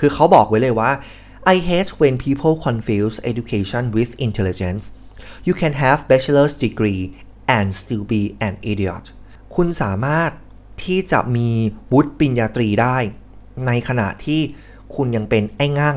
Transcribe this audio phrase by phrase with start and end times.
[0.00, 0.90] คือเขาบอกไว้เลยว่า
[1.52, 4.84] I hate when people confuse education with intelligence
[5.46, 7.02] you can have bachelor's degree
[7.56, 9.04] and still be an idiot
[9.54, 10.30] คุณสามารถ
[10.84, 11.48] ที่จะมี
[11.92, 12.96] วุฒิปริญญาตรีได้
[13.66, 14.40] ในขณะที่
[14.94, 15.96] คุณยังเป็นไอ้งั่ง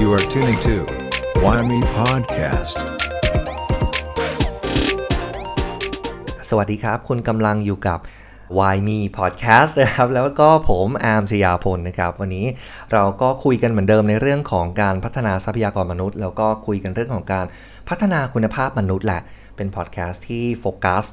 [0.00, 0.76] You are tuning to
[1.42, 2.76] Why Me Podcast.
[6.48, 7.98] สวัสดีครับ คุณกำลังอยู่กับ
[8.56, 12.46] Why Me Podcast นะครับ แล้วก็ผมอาร์มชยาพลนะครับ วันนี้
[12.92, 17.46] เราก็คุยกันเหมือนเดิมในเรื่องของการพัฒนาทรัพยากรมนุษย์ แล้วก็คุยกันเรื่องของการ
[17.88, 19.22] พัฒนาคุณภาพมนุษย์แหละ
[19.56, 21.04] เป็นพอดแคสต์ที่โฟกัส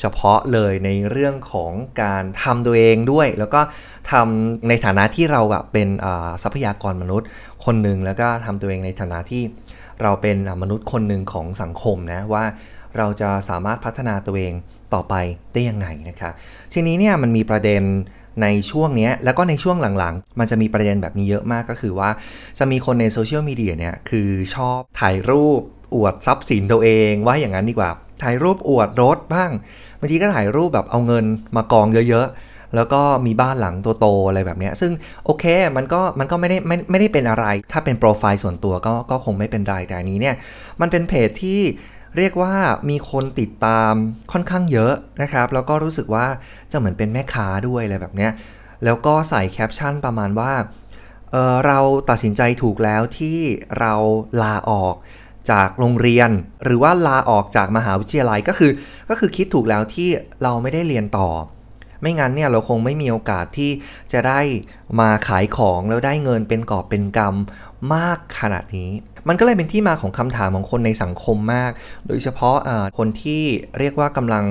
[0.00, 1.72] เฉพาะเลยในเรื่องของ
[2.02, 3.60] การทำตัวเองด้วย แล้วก็
[4.10, 5.88] ทำในฐานะที่เราแบบเป็น
[6.42, 7.28] ทรัพยากรมนุษย์
[7.64, 9.42] คนหนึ่งแล้วก็ทำตัวเองในฐานะที่
[10.02, 12.44] เราเป็นมนุษย์คนหนึ่งของสังคมนะว่า
[12.96, 14.52] เราจะสามารถพัฒนาตัวเอง
[14.94, 15.14] ต่อไป
[15.52, 16.32] ได้ยังไงนะครับ
[16.72, 17.82] ทีนี้เนี่ยมันมีประเด็น
[18.42, 22.10] ในช่วงนี้แล้วก็ในช่วงหลังๆ มันจะมีประเด็นแบบนี้เยอะมากก็คือว่า
[22.58, 25.62] จะมีคนในโซเชียลมีเดียเนี่ยคือชอบถ่ายรูป
[25.94, 27.90] อวดทรัพย์สินตัวเองว่าอย่างนั้นดีกว่า
[28.22, 29.50] ถ่ายรูปอวดรถบ้าง
[29.98, 31.24] บางทีก็ถ่ายรูปแบบเอาเงิน
[31.56, 34.92] มากองเยอะๆ แล้วก็มีบ้านหลังโตๆอะไรแบบนี้ซึ่ง
[35.24, 35.44] โอเค
[35.76, 40.34] มันก็มันก็ไม่ได้ไม่ไม่ได้เป็นอะไร ถ้าเป็นโปรไฟล์ส่วนตัวก็ก็คงไม่เป็นไรแต่อันนี้เนี่ย
[40.80, 41.60] มันเป็นเพจที่
[42.16, 42.54] เรียกว่า
[42.90, 43.92] มีคนติดตาม
[44.32, 46.26] ค่อนข้างเยอะนะครับ แล้วก็รู้สึกว่า
[46.72, 48.32] จะเหมือนเป็นแม่ค้าด้วยอะไรแบบเนี้ย
[48.84, 50.52] แล้วก็ใส่แคปชั่นประมาณว่า
[51.32, 51.78] เเรา
[52.10, 53.38] ตัดสินใจถูกแล้วที่
[53.80, 53.94] เรา
[54.42, 54.94] ลาออก
[55.50, 56.30] จากโรงเรียน
[56.64, 58.72] หรือว่าลาออกจากมหาวิทยาลัยก็คือ
[59.10, 60.08] ก็คือคิดถูกแล้วที่
[60.42, 61.28] เราไม่ได้เรียนต่อ
[62.00, 63.70] ไม่งั้นเนี่ยเราคงไม่มีโอกาสที่
[64.12, 64.40] จะได้
[65.00, 68.90] มาขายของแล้วได้เงินเป็นกอบเป็นกำมากขนาดนี้
[69.28, 71.72] มันก็เลยเป็นที่มาของคำถามของคนในสังคมมาก
[72.08, 73.42] โดยเฉพาะอ่าคนที่
[73.78, 74.44] เรียกว่ากำลัง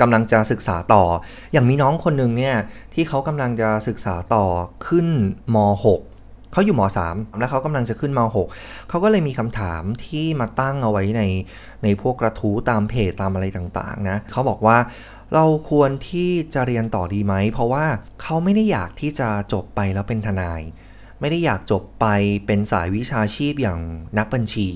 [0.00, 1.04] กำลังจะศึกษาต่อ
[1.52, 2.56] อย่างมีน้องคนหนึ่งเนี่ย
[2.94, 4.44] ที่เขากำลังจะศึกษาต่อ
[4.86, 5.08] ขึ้น
[5.54, 6.13] ม .6
[6.54, 8.20] เขาอยู่ม .3 แล้วเขากำลังจะขึ้นม
[8.56, 11.22] .6 เขาก็เลยมีคำถามที่มาตั้งเอาไว้ใน
[11.82, 14.78] ในพวกกระทู้ตามเพจตามอะไรต่างๆนะเขาบอกว่า
[15.34, 17.84] เราควรที่จะเรียนต่อดีไหม เพราะว่า
[18.22, 20.62] เขาไม่ได้อยากที่จะจบไปแล้วเป็นทนาย
[21.20, 22.06] ไม่ได้อยากจบไป
[22.46, 23.80] เป็นสายวิชาชีพอย่าง
[24.18, 24.68] นักบัญชี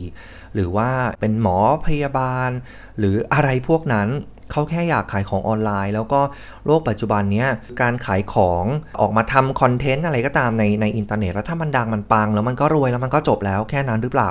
[0.55, 0.91] หรือว่า
[1.21, 2.51] เป็นหมอพยาบาล
[2.99, 4.09] หรืออะไรพวกนั้น
[4.51, 6.21] เขาแค่อยากขายของออนไลน์ แล้วก็
[6.67, 7.49] โลกปัจจุบันเนี้ย
[7.81, 8.65] การขายของ
[9.01, 14.31] ออกมาทำ content อะไรก็ตามในในอินเทอร์เน็ตแล้วถ้ามันดังมันปัง แล้วมันก็รวยแล้วมันก็จบแล้วแค่นั้นหรือเปล่า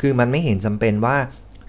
[0.00, 1.16] คือมันไม่เห็นจำเป็นว่า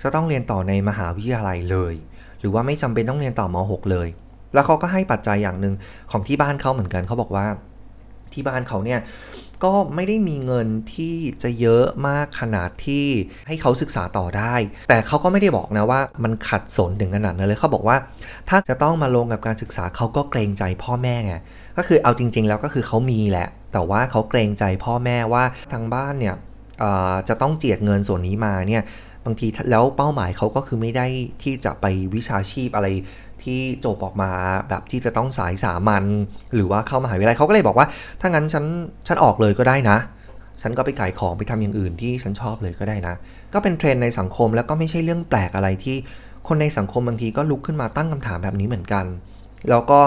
[0.02, 1.94] จะต้องเรียนต่อในมหาวิทยาลัยเลย
[2.40, 4.08] หรือว่าไม่จำเป็นต้องเรียนต่อม .6 เลย
[4.54, 5.74] แล้วเขาก็ให้ปัจจัยอย่างหนึ่ง
[6.12, 7.46] ของที่บ้านเขาเหมือนกันเขาบอกว่า
[8.34, 9.00] ที่บ้านเขาเนี่ย
[9.64, 13.06] ก็ไม่ได้มีเงินที่จะเยอะมากขนาดที่
[13.48, 14.56] ให้เขาศึกษาต่อได้
[14.90, 17.98] แต่เขาก็ไม่ได้บอกนะว่ามันขัดสนถึงขนาดนั้นเลยเขาบอกว่า
[18.50, 21.34] ถ้าจะต้องมาลงกับการศึกษาเขาก็เกรงใจพ่อแม่ไง
[21.78, 26.36] ก็คือเอาจริง ๆ แล้วก็คือเขามีแหละ แต่ว่าเขาเกรงใจพ่อแม่ว่าทางบ้านเนี่ย
[27.30, 28.84] จะต้องเจียดเงินส่วนนี้มาเนี่ย
[29.26, 31.06] บางทีแล้วเป้าหมายเขาก็คือไม่ได้
[31.44, 31.86] ที่จะไป
[32.16, 32.88] วิชาชีพอะไร
[33.44, 34.32] ที่จบออกมา
[34.70, 36.04] แบบที่จะต้องสายสามัญ
[36.56, 37.88] หรือว่าเข้ามหาวิทยาลัยเขาก็เลยบอกว่า
[38.22, 38.66] ถ้างั้นฉัน
[39.08, 39.98] ฉันออกเลยก็ได้นะ
[40.62, 43.16] ฉันก็ไปขายของไปทำอย่างอื่นที่ฉันชอบเลยก็ได้นะ
[43.54, 45.98] ก็เป็นเทรนด์ในสังคมแล้วก็ไม่ใช่เรื่องแปลกอะไรที่
[46.48, 49.06] คนในสังคมบางทีก็ลุกขึ้นมาตั้งคำถามแบบนี้เหมือนกัน
[49.70, 50.00] แล้วก็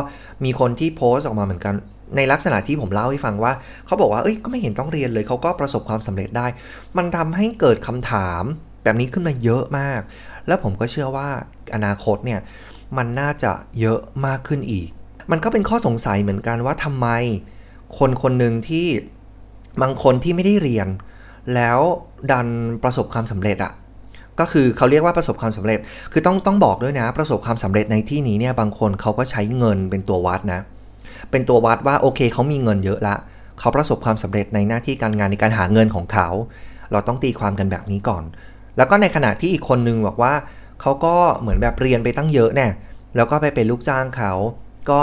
[0.45, 1.75] มีคนที่โพสต์ออกมาเหมือนกัน
[2.17, 3.53] ในลักษณะที่ผมเล่าให้ฟังว่า
[3.87, 6.47] เขาบอกว่าเอ้ยก็ไม่เห็นต้องเรียนเลยเขาก็ประสบความสำเร็จได้
[6.97, 8.43] มันทำให้เกิดคำถาม
[8.87, 10.01] แบบนี้ขึ้นมาเยอะมาก
[10.47, 11.29] แล้วผมก็เชื่อว่า
[11.75, 12.41] อนาคตเนี่ย
[12.97, 14.89] มันน่าจะเยอะมากขึ้นอีก
[15.31, 17.09] มันก็เป็นข้อสงสัยเหมือนกันว่าทำไม
[17.99, 18.87] คนคนหนึ่งที่
[19.83, 20.89] บางคนที่ไม่ได้เรียน
[21.55, 21.79] แล้ว
[22.31, 22.47] ดัน
[22.83, 23.73] ประสบความสำเร็จอะ
[24.41, 25.79] ก็คือเขาเรียกว่าประสบความสำเร็จ
[26.13, 30.61] คือต้องต้องบอกด้วยนะ ประสบความสำเร็จในที่นี้เนี่ยบางคนเขาก็ใช้เงินเป็นตัววัดนะ
[31.31, 33.17] เป็นตัววัดว่าโอเคเขามีเงินเยอะละ
[33.59, 36.29] เขาประสบความสำเร็จในหน้าที่การงานในการหาเงินของเขา
[36.93, 38.25] เราต้องตีความกันแบบนี้ก่อน
[38.77, 40.35] แล้วก็ในขณะที่อีกคนนึงบอกว่า
[40.81, 42.73] เขาก็เหมือนแบบเรียนไปตั้งเยอะเนี่ย
[43.17, 44.33] แล้วก็ไปเป็นลูกจ้างเขา
[44.91, 45.03] ก็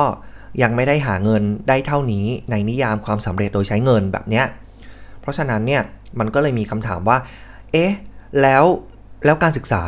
[0.61, 4.46] ยังไม่ได้หาเงินได้เท่านี้ในนิยามความสำเร็จโดยใช้เงินแบบเนี้ย
[5.22, 5.81] เพราะฉะนั้นเนี่ย
[6.20, 7.17] มันก็เลยมีคำถามว่า
[7.72, 7.91] เอ๊ะ
[8.41, 8.64] แล้ว
[9.25, 9.81] แล้วการศึกษา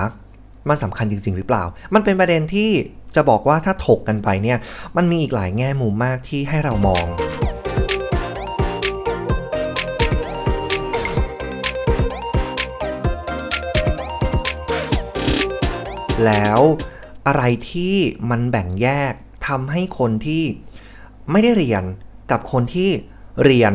[0.69, 2.69] มันสำคัญจริง ๆ หรือเปล่า มันเป็นประเด็นที่
[3.15, 4.57] จะบอกว่าถ้าถกกันไปเนี่ย
[4.97, 7.05] มันมีอีกหลายแง่มุมมากที่ให้เรามอง
[16.25, 16.59] แล้ว
[17.27, 17.95] อะไรที่
[18.29, 19.13] มันแบ่งแยก
[19.47, 20.43] ทำให้คนที่
[21.31, 21.83] ไม่ได้เรียน
[22.31, 22.89] กับคนที่
[23.43, 23.73] เรียน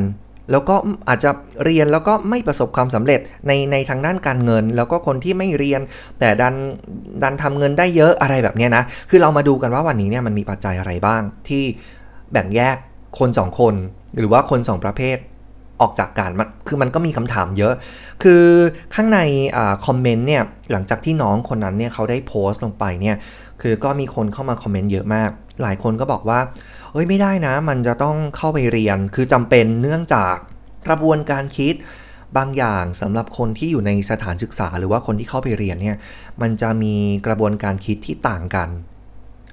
[0.50, 0.76] แล้วก็
[1.08, 1.30] อาจจะ
[1.64, 5.80] เรียนแล้วก็ไม่ประสบความสำเร็จในในทางด้านการเงิน แล้วก็คนที่ไม่เรียน
[6.18, 6.54] แต่ดัน
[7.22, 11.64] ดันทำเงินได้เยอะอะไรแบบนี้นะ คือเรามาดูกันว่าวันนี้เนี่ยมันมีปัจจัยอะไรบ้างที่
[12.32, 12.76] แบ่งแยก
[13.18, 13.74] คนสองคน
[14.18, 15.16] หรือว่าคนสองประเภท
[15.80, 17.74] ออกจากกันมันคือมันก็มีคำถามเยอะ
[18.22, 18.44] คือ
[18.94, 19.20] ข้างใน
[19.56, 20.42] อคอมเมนต์เนี่ย
[20.72, 23.16] หลังจากที่น้องคนนั้นเนี่ยเขาได้โพสต์ลงไปเนี่ย
[23.60, 25.30] คือก็มีคนเข้ามาคอมเมนต์เยอะมาก
[25.62, 26.40] หลายคนก็บอกว่า
[26.92, 30.34] เอ้ยไม่ได้นะ มันจะต้องเข้าไปเรียน คือจำเป็นเนื่องจาก
[30.86, 31.74] กระบวนการคิด
[32.36, 35.96] บางอย่างสำหรับคนที่อยู่ในสถานศึกษา หรือว่าคนที่เข้าไปเรียนเนี่ย
[36.42, 36.94] มันจะมี
[37.26, 38.68] กระบวนการคิดที่ต่างกัน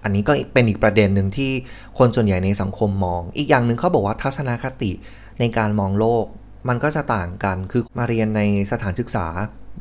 [0.03, 1.51] อันนี้ก็เป็นอีกประเด็นหนึ่งที่
[1.97, 4.91] คนส่วนใหญ่ในสังคมมอง อีกอย่างหนึ่งเขาบอกว่าทัศนคติ
[5.39, 6.25] ในการมองโลก
[6.69, 8.41] มันก็จะต่างกันคือมาเรียนใน
[8.71, 9.27] สถานศึกษา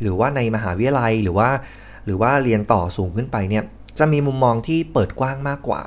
[0.03, 1.49] หรือว่าในมหาวิทยาลัยหรือว่า
[2.05, 3.65] หรือว่าเรียนต่อสูงขึ้นไปเนี่ย
[3.99, 5.83] จะมีมุมมองที่เปิดกว้างมากกว่า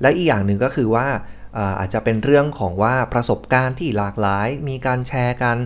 [0.00, 1.06] และอีกอย่างหนึ่งก็คือว่า
[1.80, 5.56] อาจจะเป็นเรื่องของว่าประสบการณ์ที่หลากหลาย มีการแชร์กัน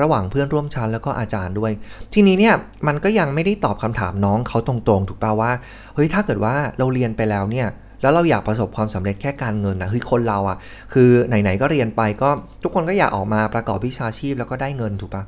[0.00, 1.72] ระหว่างเพื่อนร่วมชั้นแล้วก็อาจารย์ด้วย
[2.14, 2.54] ทีนี้เนี่ย
[2.86, 5.52] มันก็ยังไม่ได้ตอบคำถามน้องเขาตรงๆ ถูกป่าว่า
[5.94, 7.66] เฮ้ยถ้าเกิดว่าเราเรียนไปแล้วเนี่ย
[8.02, 10.56] แล้วเราอยากประสบความสำเร็จแค่การเงินนะเฮ้ยคนเราอะ่ะ
[10.92, 12.28] คือไหนๆก็เรียนไปก็
[12.62, 15.22] ทุกคนก็อยากออกมาประกอบวิชาชีพแล้วก็ได้เงินถูกปะ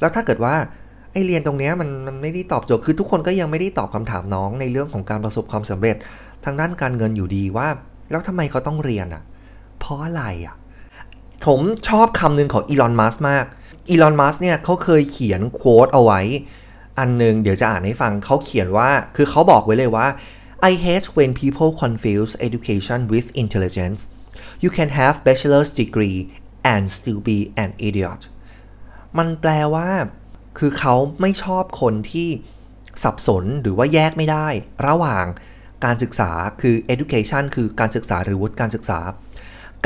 [0.00, 0.54] แล้วถ้าเกิดว่า
[1.12, 5.96] ไอเรียนตรงนี้มันมันไม่ได้ตอบโจทย์คือทุกคนก็ยังไม่ได้ตอบคำถามน้องในเรื่องของการประสบความสำเร็จ
[6.44, 7.68] ทางด้านการเงินอยู่ดีว่า
[8.10, 9.22] แล้วทำไมเขาต้องเรียนอะ่ะ
[9.80, 10.54] เพราะอะไรอะ่ะ
[11.46, 13.44] ผมชอบคำหนึ่งของอีลอนมัสมาก
[13.90, 16.20] อีลอนมัสเนี่ยเขาเคยเขียนโค้ดเอาไว้
[16.98, 20.06] อันหนึ่งเดี๋ยวจะอ่านให้ฟังเขาเขียนว่าคือเขาบอกไว้เลยว่า
[20.62, 24.00] I hate when people confuse education with intelligence.
[24.62, 26.18] You can have bachelor's degree
[26.72, 28.20] and still be an idiot.
[29.18, 29.90] มันแปลว่า
[30.58, 32.28] คือเขาไม่ชอบคนที่
[33.02, 34.48] สับสนหรือว่าแยกไม่ได้
[34.86, 35.26] ระหว่าง
[35.84, 36.30] การศึกษา
[36.60, 39.00] คือ education คือการศึกษาหรือวุฒิการศึกษา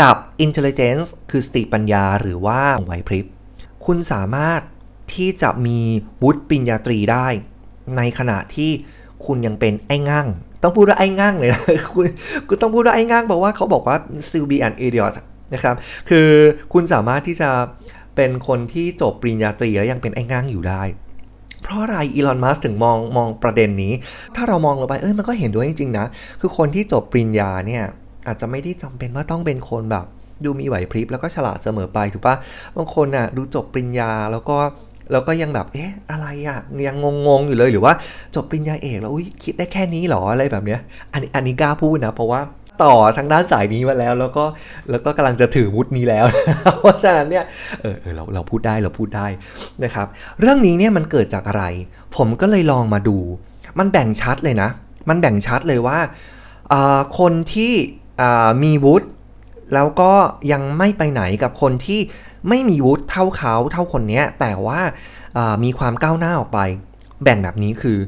[0.00, 3.26] กับ intelligence คือสติปัญญาหรือว่าไหวพริบ
[3.86, 4.60] คุณสามารถ
[5.14, 5.80] ที่จะมี
[6.22, 7.26] วุฒิปริญญาตรีได้
[7.96, 8.70] ในขณะที่
[9.26, 10.26] คุณยังเป็นไอ้ง่าง
[10.64, 11.62] ต้องพูดว่าไอ้ง่างเลยนะ
[11.94, 12.06] คุณ
[12.48, 13.96] คุณต้องพูดว่าไอ้ง่างบอกว่าเขาบอกว่า
[14.26, 15.14] still be an idiot
[15.54, 15.74] นะครับ
[16.08, 16.28] คือ
[16.72, 17.50] คุณสามารถที่จะ
[18.16, 20.82] เป็นคนที่จบปริญญาตรีแล้วยังเป็นไอ้ง่างอยู่ได้
[21.62, 23.92] เพราะอะไรอีลอนมัสถึงมองมองประเด็นนี้
[24.36, 26.06] ถ้าเรามองลงไปเอ้ยมันก็เห็นด้วยจริงๆนะ
[26.40, 27.84] คือคนที่จบปริญญาเนี่ย
[28.26, 30.06] อาจจะไม่ได้จำเป็นว่าต้องเป็นคนแบบ
[30.44, 32.36] ดูมีไหวพริบแล้วก็ฉลาดเสมอไปถูกปะ
[32.76, 34.58] บางคนน่ะดูจบปริญญาแล้วก็
[35.12, 36.96] แล้วก็ยังแบบเอ๊ะอะไรอะยัง
[37.26, 37.92] งงๆอยู่เลยหรือว่า
[38.34, 40.80] จบปริญญาเอกแล้วอุ้ยคิดได้แค่นี้หรออะไรแบบเนี้ย
[41.12, 42.40] อันนี้อันนี้กล้าพูดนะ เพราะว่า
[42.84, 44.44] ต่อทางด้านสายนี้มาแล้ว แล้วก็
[44.90, 46.24] แล้วก็กำลังจะถือวุฒินี้แล้ว
[46.80, 47.44] เพราะฉะนั้นเนี่ย
[47.82, 49.26] เออเออเราเราพูดได้เราพูดได้
[49.84, 50.06] นะครับ
[50.40, 51.64] เรื่องนี้เนี่ยมันเกิดจากอะไร
[52.16, 53.18] ผมก็เลยลองมาดู
[53.78, 54.68] มันแบ่งชัดเลยนะ
[55.08, 55.98] มันแบ่งชัดเลยว่า
[57.18, 57.72] คนที่
[58.62, 59.08] มีวุฒิ
[59.74, 60.12] แล้วก็
[60.52, 62.00] ยังไม่ไปไหนกับคนที่
[62.48, 64.80] ไม่มีวุฒิเท่าเขาเท่าคนนี้แต่ว่า
[65.64, 66.60] มีความก้าวหน้าออกไป
[67.22, 67.98] แบ่งแบบนี้คือ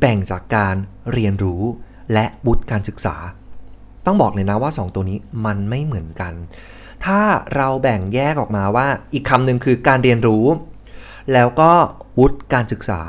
[0.00, 0.74] แบ่งจากการ
[1.12, 1.62] เรียนรู้
[2.12, 3.16] และวุฒิการศึกษา
[4.06, 6.32] ต้องบอกเลยนะว่า 2 ตัวนี้มันไม่เหมือนกัน
[7.04, 7.20] ถ้า
[7.56, 10.44] เราแบ่งแยกออกมาว่าอีกคำหนึ่งคือการเรียนรู้
[11.32, 11.70] แล้วก็
[12.18, 13.00] วุฒิการศึกษา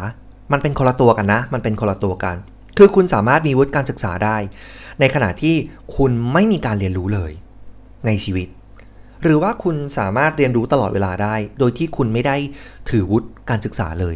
[0.51, 2.35] มันเป็นคนละตัวกันนะ มันเป็นคนละตัวกัน
[2.77, 4.37] คือคุณสามารถมีวุฒิการศึกษาได้
[4.99, 5.55] ในขณะที่
[5.95, 7.31] คุณไม่มีการเรียนรู้เลย
[8.05, 8.47] ในชีวิต
[9.23, 12.35] หรือว่าคุณสามารถเรียนรู้ตลอดเวลาได้ โดยที่คุณไม่ได้
[12.89, 14.15] ถือวุฒิการศึกษาเลย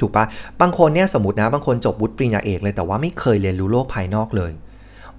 [0.00, 0.24] ถูกปะ
[0.60, 4.52] บางคนเนี่ยสมมตินะบางคนจบวุฒิปริญญาเอกเลยแต่ว่าไม่เคยเรียนรู้โลกภายนอกเลย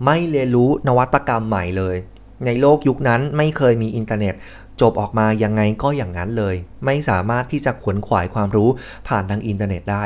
[0.06, 1.96] ไม่เรียนรู้นวัตกรรมใหม่เลย
[2.46, 4.34] ในโลกยุคนั้นไม่เคยมีอินเทอร์เน็ต
[4.82, 8.70] จบออกมายังไงก็อย่างนั้นเลย ไม่สามารถที่จะขวนขวายความรู้
[9.08, 10.04] ผ่านทางอินเทอร์เน็ตได้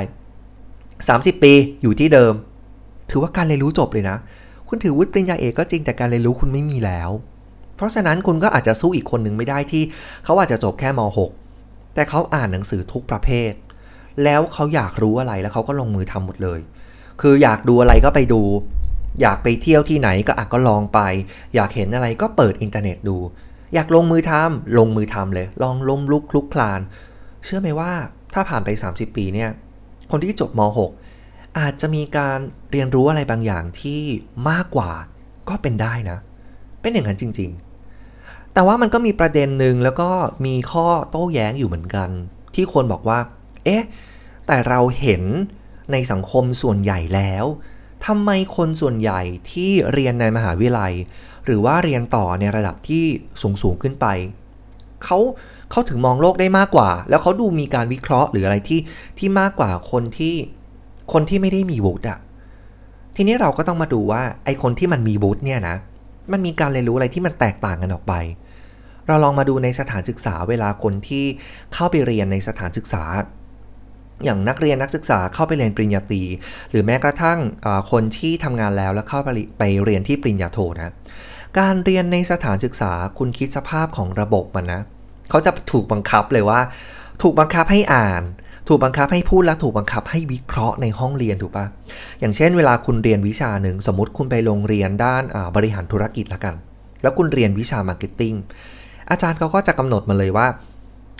[0.75, 2.33] 30 ปีอยู่ที่เดิม
[3.09, 4.17] ถือว่าการเรียนรู้จบเลยนะ
[4.67, 7.09] คุณถือวุฒิปริญญาเอกก็จริงแต่การเรียนรู้คุณไม่มีแล้ว
[7.75, 9.83] เพราะฉะนั้นคุณก็อาจจะสู้อีกคนหนึ่งไม่ได้ที่
[10.25, 11.01] เขาอาจจะจบแค่ม
[11.47, 13.51] .6 แต่เขาอ่านหนังสือทุกประเภท
[14.23, 16.59] แล้วเขาอยากรู้อะไรแล้วเขาก็ลงมือทำหมดเลย
[17.21, 18.41] คืออยากดูอะไรก็ไปดู
[19.21, 20.99] อยากไปเที่ยวที่ไหนก็อะก็ลองไป
[21.55, 23.17] อยากเห็นอะไรก็เปิดอินเทอร์เน็ตดู
[23.73, 26.81] อยากลงมือทำลงมือทำเลย ลองล้มลุกคลุกคลาน
[27.45, 27.91] เชื่อไหมว่า
[28.33, 29.49] ถ้าผ่านไป 30 ปีเนี่ย
[30.11, 30.61] คนที่จบม
[31.09, 32.39] .6 อาจจะมีการ
[32.71, 34.01] เรียนรู้อะไรบางอย่างที่
[34.49, 34.91] มากกว่า
[35.49, 36.17] ก็เป็นได้นะ
[36.81, 37.64] เป็นอย่างนั้นจริง ๆ
[38.55, 40.09] แต่ว่ามันก็มีประเด็นหนึ่งแล้วก็
[40.45, 42.09] มีข้อโต้แย้งอยู่เหมือนกัน
[42.55, 43.19] ที่คนบอกว่า
[43.65, 43.83] เอ๊ะ
[44.47, 45.23] แต่เราเห็น
[45.91, 47.45] ในสังคมส่วนใหญ่แล้ว
[48.05, 49.21] ทำไมคนส่วนใหญ่
[49.51, 50.93] ที่เรียนในมหาวิทยาลัย
[51.45, 53.03] หรือว่าเรียนต่อในระดับที่
[53.41, 54.05] สูงสูงขึ้นไป
[55.03, 55.19] เขา
[55.71, 58.79] เขาถึงมองโลกได้มากกว่า แล้วเขาดูมีการวิเคราะห์หรืออะไรที่
[59.19, 60.35] ที่มากกว่าคนที่
[61.13, 62.19] คนที่ไม่ได้มีวุฒิอะ
[63.15, 65.75] ทีนี้เราก็ต้องมาดูว่าไอคนที่มันมีวุฒิเนี่ยนะ
[66.31, 68.13] มันมีการเรียนรู้อะไรที่มันแตกต่างกันออกไป
[69.07, 71.25] เราลองมาดูในสถานศึกษาเวลาคนที่
[71.73, 73.03] เข้าไปเรียนในสถานศึกษา
[74.23, 76.23] อย่างนักเรียนนักศึกษาเข้าไปเรียนปริญญาตรี
[76.69, 77.39] หรือแม้กระทั่ง
[77.91, 80.93] คนที่ทำงานแล้วแล้วเข้าไปไปเรียนที่ปริญญาโทนะ
[81.59, 84.81] การเรียนในสถานศึกษาคุณคิดสภาพของระบบมันนะ
[85.29, 86.59] เขาจะถูกบังคับเลยว่า
[87.21, 88.23] ถูกบังคับให้อ่าน
[88.67, 91.65] ถูกบังคับให้พูดและถูกบังคับให้วิเคราะห์ในห้องเรียนถูกปะ
[92.19, 95.23] อย่างเช่น เวลาคุณเรียนวิชาหนึ่ง สมมติคุณไปโรงเรียนด้าน
[95.55, 96.55] บริหารธุรกิจละกัน
[97.01, 98.33] แล้วคุณเรียนวิชา marketing
[99.09, 100.47] อาจารย์เขาก็จะกำหนดมาเลยว่า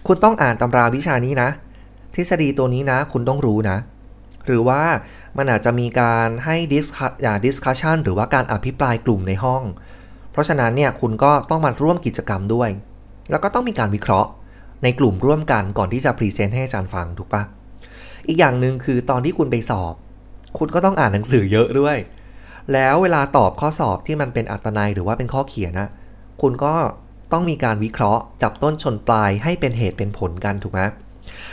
[0.08, 1.50] คุณต้องอ่านตำราวิชานี้นะ
[2.16, 3.78] ทฤษฎีตัวนี้นะ คุณต้องรู้นะ
[4.46, 4.82] หรือว่า
[5.38, 6.86] มันอาจจะมีการให้ dis
[7.22, 9.64] อย่า discussion หรือว่าการอภิปรายกลุ่มในห้อง
[10.32, 12.70] เพราะฉะนั้นเนี่ยคุณก็ต้องมาร่วมกิจกรรมด้วย
[13.30, 14.30] แล้วก็ต้องมีการวิเคราะห์
[14.84, 17.44] ในกลุ่มร่วมกันก่อนที่จะ present ให้อาจารย์ฟังถูกปะ
[18.28, 19.94] อีกอย่างหนึ่งคือตอนที่คุณไปสอบ
[20.58, 21.98] คุณก็ต้องอ่านหนังสือเยอะด้วย
[22.74, 25.90] แล้วเวลาตอบข้อสอบที่มันเป็นอัตนัยหรือว่าเป็นข้อเขียนนะ
[26.42, 26.74] คุณก็
[27.36, 30.82] ต้องมีการวิเคราะห์ จับต้นชนปลายให้เป็นเหตุเป็นผลกันถูกไหม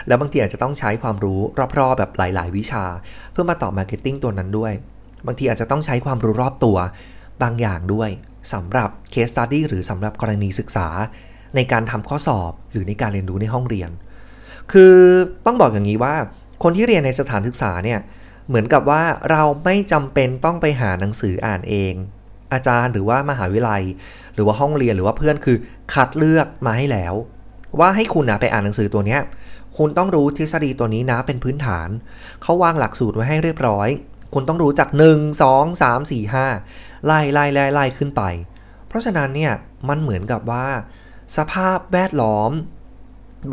[0.06, 1.40] แล้วบางทีอาจจะต้องใช้ความรู้
[1.78, 2.84] รอบๆแบบหลาย ๆ วิชา
[3.32, 4.72] เพื่อมาตอบ marketing ตัวนั้นด้วย
[5.26, 6.76] บางทีอาจจะต้องใช้ความรู้รอบตัว
[7.42, 8.10] บางอย่างด้วย
[8.52, 10.88] สำหรับ case study หรือสำหรับกรณีศึกษา
[11.56, 13.90] ในการทำข้อสอบหรือในการเรียนรู้ในห้องเรียน
[14.72, 14.94] คือ
[15.46, 16.14] ต้องบอกอย่างนี้ว่า
[16.62, 18.00] คนที่เรียนในสถานศึกษาเนี่ย
[18.48, 21.94] เหมือนกับว่าเราไม่จำเป็นต้องไปหาหนังสืออ่านเอง
[22.52, 23.82] อาจารย์หรือว่ามหาวิทยาลัย
[24.34, 25.56] หรือว่าห้องเรียนหรือว่าเพื่อนคือ
[25.94, 27.14] คัดเลือกมาให้แล้ว
[27.80, 29.20] ว่าให้คุณนะไปอ่านหนังสือตัวเนี้ย
[29.78, 31.88] คุณต้องรู้ทฤษฎีตัวนี้นะเป็นพื้นฐาน
[32.42, 33.88] เขาวางหลักสูตรไว้ให้เรียบร้อย
[34.34, 38.22] คุณต้องรู้จัก 1 2 3 4 5 ไล่ไล่ไล่ไล่ขึ้นไป
[38.88, 39.52] เพราะฉะนั้นเนี่ย
[39.88, 40.66] มันเหมือนกับว่า
[41.36, 42.50] สภาพแวดล้อม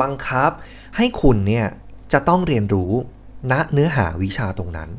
[0.02, 0.50] บังคับ
[0.96, 1.66] ให้คุณเนี่ย
[2.12, 2.92] จะต้องเรียนรู้
[3.52, 4.90] ณเนื้อหาวิชาตรงนั้น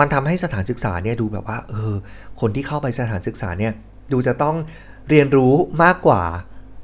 [0.00, 1.94] มันทำให้สถานศึกษาเนี่ยดูแบบว่าเออ
[2.40, 3.72] คนที่เข้าไปสถานศึกษาเนี่ย
[4.12, 4.56] ดูจะต้อง
[5.10, 6.22] เรียนรู้มากกว่า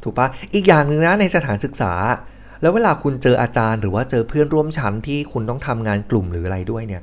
[0.03, 1.93] ถูกปะอีกอย่างหนึ่งนะในสถานศึกษา
[2.61, 7.03] แล้วเวลาคุณเจออาจารย์ หรือว่าเจอเพื่อนร่วมชั้นที่คุณต้องทำงานกลุ่มหรืออะไรด้วยเนี่ย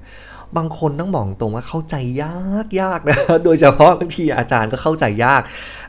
[0.57, 3.15] บางคนต้องบอกตรงว่าเข้าใจยากยากนะ
[3.45, 5.41] โดยเฉพาะบางทีอาจารย์ก็เข้าใจยาก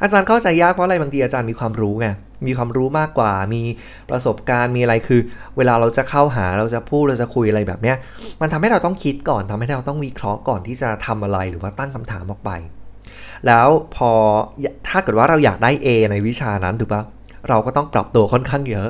[0.02, 2.08] อาจารย์เข้าใจยากเพราะอะไรบางทีอาจารย์มีความรู้ไง
[2.46, 3.62] มีความรู้มากกว่า มี
[4.10, 5.20] ประสบการณ์ มีอะไรคือ
[5.56, 7.96] เวลาเราจะเข้าหา เราจะพูด เราจะคุยอะไรแบบเนี้ย
[8.40, 12.50] มันทำให้เราต้องคิดก่อนทำให้เราต้องวิเคราะห์ก่อนที่จะทำอะไร หรือว่าตั้งคำถามออกไป
[13.46, 14.10] แล้วพอ
[14.88, 17.02] ถ้าเกิดว่าเราอยากได้ A ในวิชานั้นถูกปะ
[17.48, 18.88] เราก็ต้องปรับตัวค่อนข้างเยอะ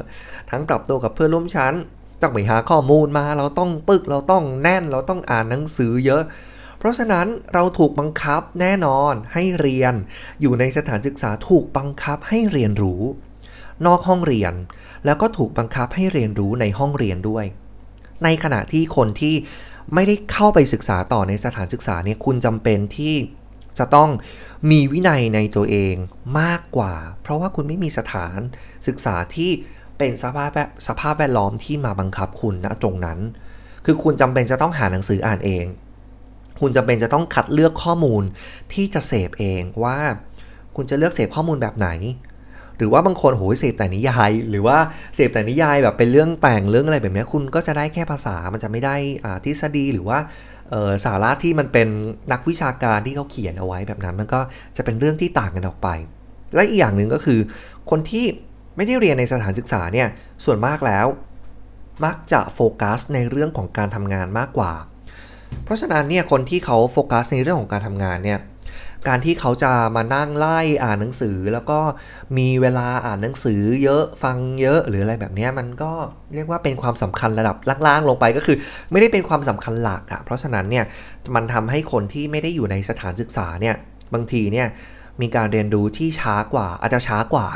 [0.50, 1.74] ทั้งปรับตัวกับเพื่อนร่วมชั้น
[2.20, 6.22] ต้องไปหาข้อมูลมา เราต้องปึก เราต้องแน่น เราต้องอ่านหนังสือเยอะ
[6.78, 9.94] เพราะฉะนั้นเราถูกบังคับแน่นอนให้เรียน
[10.40, 13.02] อยู่ในสถานศึกษาถูกบังคับให้เรียนรู้
[13.86, 14.54] นอกห้องเรียน
[15.04, 17.44] แล้วก็ถูกบังคับให้เรียนรู้ในห้องเรียนด้วย
[18.24, 19.34] ในขณะที่คนที่
[19.94, 23.14] ไม่ได้เข้าไปศึกษาต่อในสถานศึกษาเนี่ยคุณจำเป็นที่
[23.78, 24.10] จะต้อง
[24.70, 25.94] มีวินัยในตัวเอง
[26.40, 28.38] มากกว่า เพราะว่าคุณไม่มีสถาน
[28.86, 29.50] ศึกษาที่
[30.00, 30.50] เป็นสภาพ
[30.88, 33.18] สภาพแวดล้อมที่มาบังคับคุณณตรงนั้น
[33.84, 35.64] คือคุณจำเป็นจะต้องหาหนังสืออ่านเอง
[36.60, 38.22] คุณจำเป็นจะต้องคัดเลือกข้อมูล
[38.72, 39.98] ที่จะเสพเองว่า
[40.76, 41.88] คุณจะเลือกเสพข้อมูลแบบไหน
[42.76, 44.78] หรือว่าบางคนโหยเสพแต่นิยาย หรือว่า
[45.14, 48.96] เสพแต่นิยายแบบเป็นเรื่องแต่งเรื่องอะไรแบบนี้คุณก็จะได้แค่ภาษามันจะไม่ได้
[49.44, 50.18] ทฤษฎีหรือว่า
[51.04, 51.88] สาระที่มันเป็น
[52.32, 54.40] นักวิชาการที่เขาเขียนเอาไว้แบบนั้น มันก็
[54.76, 55.88] จะเป็นเรื่องที่ต่างกันออกไป
[56.54, 57.40] และอีกอย่างหนึ่งก็คือ
[57.90, 58.24] คนที่
[58.76, 60.08] ไม่ได้เรียนในสถานศึกษาเนี่ย
[60.44, 61.06] ส่วนมากแล้ว
[62.04, 64.72] มักจะโฟกัสในเรื่องของการทำงานมากกว่า
[65.64, 68.40] เพราะฉะนั้นเนี่ยคนที่เขาโฟกัสในเรื่องของการทำงานเนี่ย
[69.08, 71.78] การที่เขาจะมานั่งไล่อ่านหนังสือ แล้วก็
[72.38, 75.92] มีเวลาอ่านหนังสือเยอะฟังเยอะหรืออะไรแบบนี้มันก็
[76.34, 78.56] เรียกว่าเป็นความสำคัญระดับล่างๆลงไปก็คือ
[78.90, 80.84] ไม่ได้เป็นความสำคัญหลักอะเพราะฉะนั้นเนี่ย
[81.34, 83.76] มันทำให้คนที่ไม่ได้อยู่ในสถานศึกษาเนี่ย
[84.14, 84.66] บางทีเนี่ย
[85.20, 87.48] มีการเรียนรู้ที่ช้ากว่าอาจจะช้ากว่า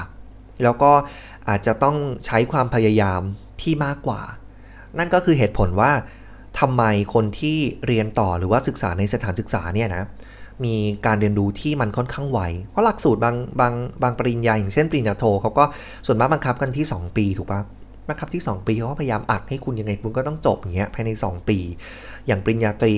[0.63, 0.93] แล้วก็
[1.49, 1.97] อาจจะต้อง
[2.27, 3.21] ใช้ความพยายาม
[3.63, 4.21] ที่มากกว่า
[4.99, 5.93] นั่นก็คือเหตุผลว่า
[6.61, 6.83] ทำไม
[7.15, 10.05] คนที่เรียนต่อหรือว่าศึกษาในสถานศึกษาเนี่ยนะ
[10.65, 10.75] มี
[11.07, 15.65] การเรียนรู้ที่มันค่อนข้างไว เพราะหลักสูตรบางบางบางปริญญาอย่างเช่นปริญญาโทเขาก็
[16.07, 17.61] ส่วนมากบังคับกันที่ 2 ปีถูกปะ
[18.09, 21.59] บังคับที่ 2 ปีเขาก็พยายามอัดให้คุณยังไงคุณก็ต้องจบอย่างเงี้ยภายใน 2 ปี
[22.27, 22.95] อย่างปริญญาตรี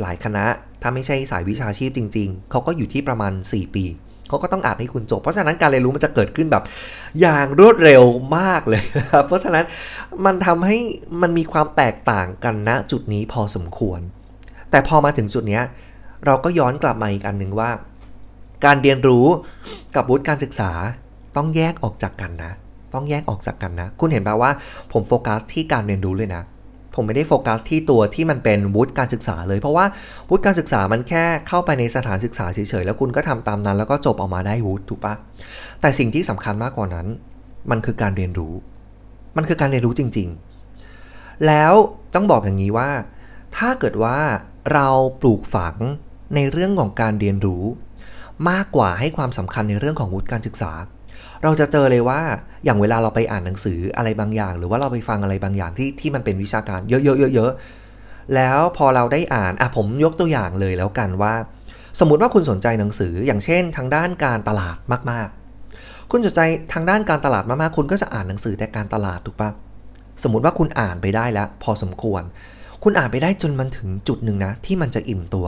[0.00, 0.44] หลายคณะ
[0.82, 3.84] ถ้าไม่ใช่สายวิชาชีพจริง ๆ เขาก็อยู่ที่ประมาณ 4 ปี
[4.28, 6.64] เขาก็ต้องอัดให้คุณจบ เพราะฉะนั้นการเรียนรู้มันจะเกิดขึ้นแบบ
[7.20, 8.02] อย่างรวดเร็ว
[8.38, 9.64] มากเลยครับเพราะฉะนั้น
[10.24, 10.78] มันทำให้
[11.22, 14.00] มันมีความแตกต่างกันณจุดนี้พอสมควร
[14.70, 15.60] แต่พอมาถึงจุดนี้
[16.26, 17.70] เราก็ย้อนกลับมาอีกอันหนึ่งว่า
[18.64, 19.26] การเรียนรู้
[19.96, 20.70] กับวุฒิการศึกษา
[21.36, 22.52] ต้องแยกออกจากกันนะ
[22.94, 24.50] ต้องแยกออกจากกันนะ คุณเห็นป่าว่า
[24.92, 26.42] ผมโฟกัสที่การเรียนรู้เลยนะ
[26.96, 29.86] ผมไม่ได้โฟกัสที่ตัวที่มันเป็นวุฒิการศึกษาเลย เพราะว่า
[30.30, 35.14] วุฒิการศึกษามันแค่เข้าไปในสถานศึกษาเฉยๆแล้วคุณก็ทำตามนั้น แล้วก็จบออกมาได้วุฒิถูกปะ
[35.80, 37.06] แต่สิ่งที่สำคัญมากกว่านั้น
[37.70, 38.54] มันคือการเรียนรู้
[39.36, 40.28] มันคือการเรียนรู้จริง
[40.84, 41.72] ๆ แล้ว
[42.14, 42.90] ต้องบอกอย่างนี้ว่า
[43.56, 44.18] ถ้าเกิดว่า
[44.72, 44.88] เรา
[45.20, 45.76] ปลูกฝัง
[46.34, 47.64] ในเรื่องของการเรียนรู้
[48.50, 50.72] มากกว่าให้ความสำคัญในเรื่องของวุฒิการศึกษา
[51.44, 52.20] เราจะเจอเลยว่า
[52.64, 61.34] อย่างเวลาเราไปอ่านหนังสืออะไรบางอย่าง หรือว่าเราไปฟังอะไรบางอย่างที่ที่มันเป็นวิชาการเยอะๆๆๆแล้วพอเราได้อ่านอะผมยกตัวอย่างเลยแล้วกันว่า
[62.00, 64.78] สมมติว่าคุณสนใจหนังสืออย่างเช่น ทางด้านการตลาด
[65.10, 66.40] มากๆ คุณสนใจ
[66.72, 69.50] ทางด้านการตลาดมากๆคุณก็จะอ่านหนังสือแต่การตลาดถูกปะ
[70.22, 72.22] สมมติว่าคุณอ่านไปได้แล้ว พอสมควร
[72.82, 75.46] คุณอ่านไปได้จนมันถึงจุดหนึ่งนะ ที่มันจะอิ่มตัว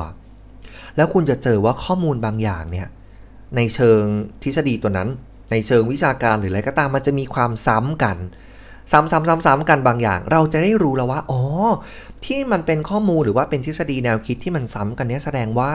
[0.97, 2.89] แล้วคุณจะเจอว่าข้อมูลบางอย่างเนี่ย
[3.57, 4.03] ในเชิง
[4.43, 5.09] ทฤษฎีตัวนั้น
[5.51, 8.19] ในเชิงวิชาการหรืออะไรก็ตามมันจะมีความซ้ำกัน
[8.93, 11.43] ซ้ำๆๆๆกันบางอย่าง เราจะได้รู้แล้วว่าอ๋อ
[12.25, 15.71] ที่มันเป็นข้อมูลหรือว่าเป็นทฤษฎีแนวคิดที่มันซ้ำกันเนี่ยแสดงว่า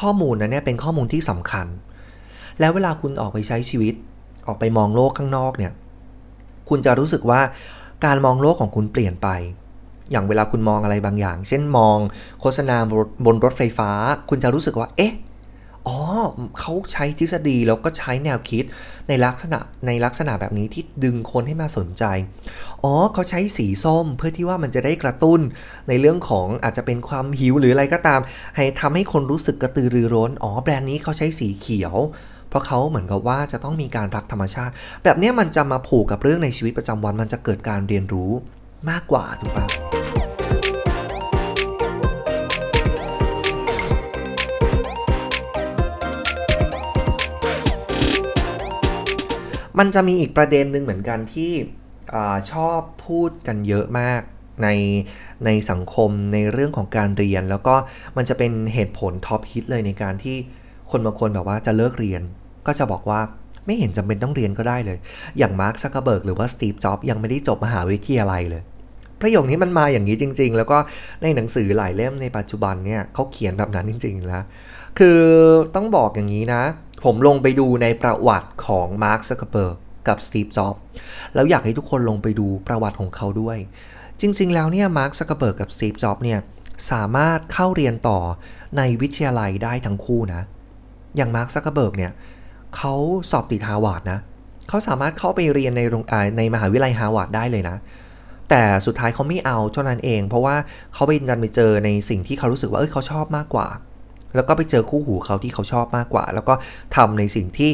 [0.00, 1.66] ข้อมูลนั้นเนี่ยเป็นข้อมูลที่สำคัญ
[2.60, 3.94] แล้วเวลาคุณออกไปใช้ชีวิต
[4.46, 5.72] ออกไปมองโลกข้างนอกเนี่ย
[6.68, 7.40] คุณจะรู้สึกว่า
[8.04, 9.28] การมองโลกของคุณเปลี่ยนไป
[10.10, 11.98] อย่างเวลาคุณมองอะไรบางอย่าง เช่นมอง
[12.40, 12.76] โฆษณา
[13.24, 13.90] บนรถไฟฟ้า
[14.28, 15.12] คุณจะรู้สึกว่า เอ๊ะ
[15.86, 15.98] อ๋อ
[16.60, 18.64] เขาใช้ทฤษฎีแล้วก็ใช้แนวคิด
[19.08, 22.04] ในลักษณะในลักษณะแบบนี้ที่ดึงคนให้มาสนใจ
[22.84, 25.40] อ๋อเขาใช้สีส้มเพื่อที่ว่ามันจะได้กระตุ้น
[25.88, 28.20] ในเรื่องของอาจจะเป็นความหิวหรืออะไรก็ตาม
[28.56, 31.96] ให้ทำให้คนรู้สึกกระตือรือร้น อ๋อแบรนด์นี้เขาใช้สีเขียว
[32.48, 34.72] เพราะเขาเหมือนกับว่าจะต้องมีการรักธรรมชาติ
[35.04, 38.30] แบบนี้มันจะมาผูกกับเรื่องในชีวิตประจำวัน มันจะเกิดการเรียนรู้
[38.90, 39.66] มากกว่าถูกปะ
[49.78, 51.52] มันจะมีอีกประเด็นหนึ่งเหมือนกันที่
[52.14, 52.16] อ
[52.52, 54.22] ชอบพูดกันเยอะมาก
[54.62, 54.68] ใน
[55.44, 57.74] ในสังคมในเรื่องของการเรียน แล้วก็
[58.16, 60.36] มันจะเป็นเหตุผล top hit เลยในการที่
[60.90, 62.22] คนบางคนแบบว่าจะเลิกเรียน
[62.66, 63.20] ก็จะบอกว่า
[63.66, 64.98] ไม่เห็นจำเป็นต้องเรียนก็ได้เลย
[65.38, 68.62] อย่างมาร์คซักเกอร์เบิร์กหรือว่าสตีฟจ็อบยังไม่ได้จบมหาวิทยาลัยเลย
[69.20, 70.78] ประโยคนี้มันมาอย่างนี้จริง ๆ แล้วก็
[71.22, 74.42] ในหนังสือหลายเล่มในปัจจุบันเนี่ยเขาเขียนแบบนั้นจริงๆนะ
[74.98, 75.20] คือ
[75.74, 76.62] ต้องบอกอย่างนี้นะ
[77.04, 79.76] ผมลงไปดูในประวัติของมาร์คซักเกอร์เบิร์ก
[80.08, 80.74] กับสตีฟจ็อบ
[81.34, 83.58] แล้วอยากให้ทุกคนลงไปดูประวัติของเขาด้วย
[84.20, 86.38] จริง ๆ แล้วเนี่ยมาร์คซักเกอร์เบิร์กกับสตีฟจ็อบเนี่ย
[86.90, 88.18] สามารถเข้าเรียนต่อ
[88.76, 90.42] ในวิทยาลัยได้ทั้งคู่นะ
[91.16, 92.12] อย่างมาร์คซักเกอร์เบิร์กเนี่ย
[92.76, 92.94] เขา
[93.30, 94.18] สอบติดฮาร์วาร์ดนะ
[94.68, 96.04] เขาสามารถเข้าไปเรียนในโรง
[96.38, 97.76] ในมหาวิทยาลัยฮาร์วาร์ดได้เลยนะ
[98.50, 100.56] แต่สุดท้ายเขาไม่เอาเท่านั้นเอง เพราะว่า
[100.94, 103.68] เขาไปดันไปเจอในสิ่งที่เขารู้สึกว่าเอ้ยเขาชอบมากกว่า
[104.34, 106.54] แล้วก็ไปเจอคู่หูเขาที่เขาชอบมากกว่า แล้วก็
[106.96, 107.72] ทำในสิ่งที่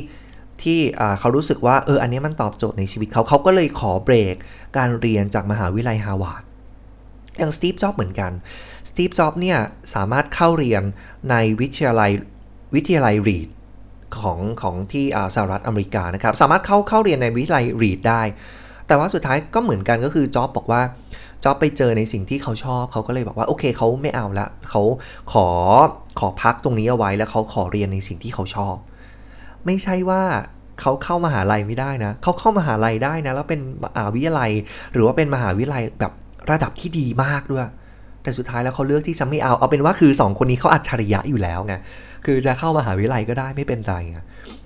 [0.62, 0.78] ที่
[1.20, 4.34] เขารู้สึกว่าเอออันนี้มันตอบโจทย์ในชีวิตเขาเขาก็เลยขอเบรก
[4.76, 6.42] การเรียนจากมหาวิทยาลัยฮาวาด
[7.38, 8.32] อย่างสตีฟจ็อบเหมือนกัน
[8.88, 9.58] สตีฟจ็อบเนี่ย
[9.94, 10.82] สามารถเข้าเรียน
[11.30, 12.10] ในวิทยาลัย
[12.74, 13.48] วิทยาลัยรีด
[14.20, 18.22] ของของที่สหรัฐอเมริกานะครับ สามารถเข้าเข้าเรียนในวิทยาลัยรีดได้
[18.86, 20.82] แต่ว่าสุดท้ายก็เหมือนกันก็คือจ็อบบอกว่า
[21.44, 24.82] จ็อบไปเจอในสิ่งที่เขาชอบ เขาก็เลยบอกว่าโอเคเขาไม่เอาละเขา
[25.32, 25.46] ขอ
[26.18, 28.76] ขอพักตรงนี้เอาไว้แล้วเขาขอเรียนในสิ่งที่เขาชอบ
[29.66, 30.22] ไม่ใช่ว่า
[30.80, 34.50] เขาเข้ามหาลัยไม่ได้นะ เขาเข้ามหาลัยได้นะ แล้วเป็นมหาวิทยาลัย
[34.92, 36.12] หรือว่าเป็นมหาวิทยาลัยแบบ
[36.50, 37.66] ระดับที่ดีมากด้วย
[38.22, 41.74] แต่สุดท้ายแล้วเขาเลือกที่จะไม่เอา เอาเป็นว่าคือ 2 คนนี้เขาอัจฉริยะอยู่แล้วไง
[42.24, 44.18] คือจะเข้ามหาวิทยาลัยก็ได้ไม่เป็นไรไง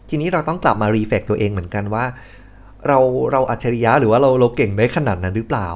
[0.08, 2.04] ทีนี้เราต้องกลับมา reflect ตัวเองเหมือนกันว่า
[2.86, 2.98] เรา
[3.32, 5.68] เราอัจฉริยะหรือว่าเราเราเก่งได้ขนาดนั้นหรือเปล่า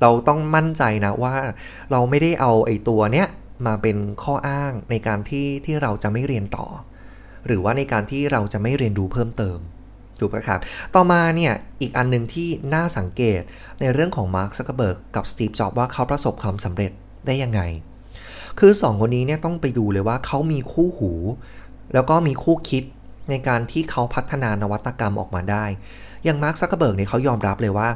[0.00, 1.34] เราต้องมั่นใจนะว่า
[1.92, 3.28] เราไม่ได้เอาไอ้ตัวเนี้ย
[3.66, 6.66] มาเป็นข้ออ้างในการที่ที่เราจะไม่เรียนต่อ
[7.46, 9.58] หรือว่าในการที่เราจะไม่เรียนรู้เพิ่มเติม
[10.20, 10.60] ถูกไหมครับ
[10.94, 13.42] ต่อมาเนี่ย อีกอันหนึ่งที่น่าสังเกต
[13.80, 16.92] ในเรื่องของมาร์คซักเกอร์เบิร์กกับสตีฟจ็อบว่าเขาประสบความสำเร็จ
[17.26, 17.60] ได้ยังไง
[18.58, 21.12] คือ 2 คนนี้เนี่ยต้องไปดูเลยว่าเขามีคู่หู
[21.94, 22.84] แล้วก็มีคู่คิด
[23.30, 25.64] ในการที่เขาพัฒนานวัตกรรมออกมาได้
[26.24, 27.88] อย่างมาร์คซักเกอร์เบิร์กเนี่ยเขายอมรับเลยว่า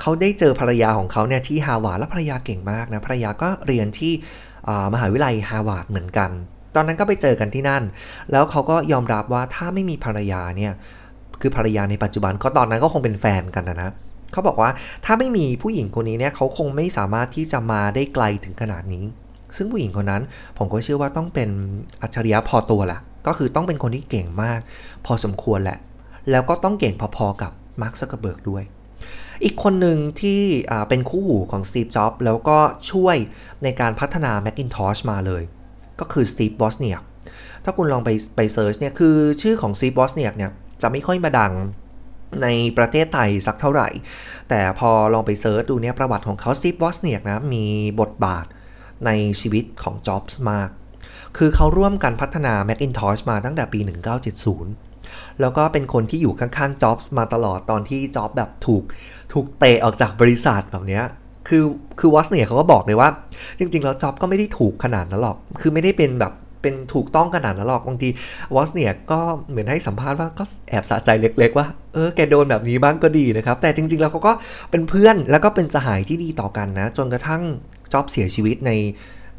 [0.00, 4.12] เขาได้เจอภรรยาของเขาเนี่ยที่ฮาร์วาร์ดและภรรยาเก่งมากนะภรรยาก็เรียนที่
[4.94, 6.30] มหาวิทยาลัยฮาร์วาร์ดเหมือนกัน
[6.74, 7.82] ตอนนั้นก็ไปเจอกันที่นั่น
[8.32, 10.72] แล้วเขาก็ยอมรับว่าถ้าไม่มีภรรยาเนี่ย
[11.40, 13.90] คือภรรยาในปัจจุบันก็ตอนนั้นก็คงเป็นแฟนกันนะนะ
[14.32, 14.70] เขาบอกว่า
[15.04, 19.04] ถ้าไม่มีผู้หญิงคนนี้เนี่ยเขาคงไม่สามารถที่จะมาได้ไกลถึงขนาดนี้
[19.56, 20.22] ซึ่งผู้หญิงคนนั้น
[20.58, 21.48] ผมก็เชื่อว่าต้องเป็น
[22.02, 24.60] อัจฉริยะพอตัวแหละก็คือต้องเป็นคนที่เก่งมาก
[25.06, 25.78] พอสมควรแหละ
[26.30, 28.64] แล้วก็ต้องเก่งพอๆกับมาร์คซักเกอร์เบิร์กด้วย
[29.44, 30.40] อีกคนหนึ่งที่
[30.88, 32.58] เป็นคู่หูของสตีฟจ็อบแล้วก็
[32.90, 33.16] ช่วย
[33.62, 35.42] ในการพัฒนา Macintosh มาเลย
[36.00, 37.02] ก็คือสตีฟวอซเนียก
[37.64, 40.50] ถ้าคุณลองไปไป search เนี่ยคือชื่อของสตีฟวอซเนียกเนี่ย
[40.82, 41.52] จะไม่ค่อยมาดัง
[42.42, 43.88] ในประเทศไทยสักเท่าไหร่
[44.48, 47.64] แต่พอลองไป search ดูเนี่ยประวัติของเขาสตีฟวอซเนียกนะ มี
[48.00, 48.46] บทบาท
[49.06, 49.10] ใน
[49.40, 50.70] ชีวิตของจ็อบส์มาก
[51.36, 54.87] คือเขาร่วมกันพัฒนา Macintosh มาตั้งแต่ปี 1970
[55.40, 58.82] แล้วก็เป็นคนที่อยู่ข้างๆจ็อบส์มาตลอดตอนที่จ็อบแบบถูก
[59.32, 61.04] ถูกเตะออกจากบริษัทแบบเนี้ย
[61.48, 61.64] คือ
[62.00, 63.08] คือวอสเนี่ยเขาก็บอกเลยว่า
[63.58, 68.08] จริงๆ แล้วจ็อบก็ไม่ได้ถูกขนาดนั้นหรอก คือไม่ได้เป็นแบบเป็นถูกต้องขนาดนั้นหรอกบางที
[68.54, 74.32] วอสเนี่ยก็เหมือนให้สัมภาษณ์ว่าก็แอบสะใจเล็กๆว่าเออแกโดนแบบนี้บ้างก็ดีนะครับ แต่จริงๆ แล้วเขาก็
[74.70, 77.42] เป็นเพื่อนแล้วก็เป็นสหายที่ดีต่อกันนะ จนกระทั่ง
[77.92, 78.72] จ็อบเสียชีวิตใน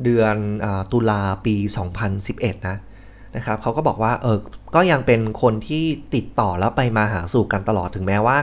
[0.03, 1.55] เดือนอตุลาปี
[2.11, 2.77] 2011 นะ
[3.35, 4.37] นะครับเขาก็บอกว่าเออ
[4.75, 5.83] ก็ยังเป็นคนที่
[6.15, 8.37] ติดต่อแล้วไปมาหาสู่กันตลอดถึงแม้ว่า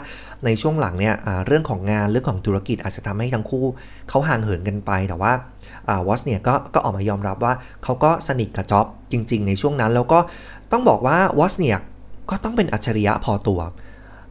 [0.44, 1.14] ในช่วงหลังเนี่ย
[1.46, 3.64] เรื่องของงานเรื่องของธุรกิจอาจจะทำให้ทั้งคู่
[4.08, 5.32] เขาห่างเหินกันไป แต่ว่า
[6.06, 7.52] วอสเนี่ยก็ก็ออกมายอมรับว่า
[7.84, 10.18] เขาก็สนิทกับจ็อบจริง ๆ ในช่วงนั้น แล้วก็
[10.72, 11.78] ต้องบอกว่าวอสเนี่ย
[12.30, 13.60] ก็ต้องเป็นอัจฉริยะพอตัว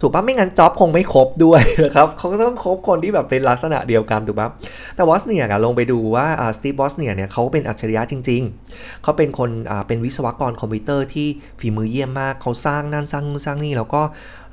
[0.01, 4.49] ถูกปะไม่งั้นจ็อบคงไม่คบด้วยนะครับเขาก็ต้องคบคนที่แบบเป็นลักษณะเดียวกันถูกปะ
[4.95, 6.27] แต่วอซเนียกลองไปดูว่า
[6.57, 8.41] สตีฟวอซเนียกเนี่ยเขาเป็นอัจฉริยะจริง
[8.73, 9.49] ๆ เขาเป็นคน
[9.87, 11.27] เป็นวิศวกรคอมพิวเตอร์ที่
[11.59, 14.01] ฝีมือเยี่ยมมากเขาสร้างนั่นสร้างนู่นสร้างนี่แล้วก็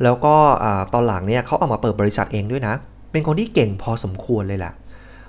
[0.02, 0.34] แล้วก็
[0.94, 2.74] ตอนหลังเนี่ยเขาออกมาเปิดบริษัทเองด้วยนะ
[3.12, 4.72] เป็นคนที่เก่งพอสมควรเลยแหละ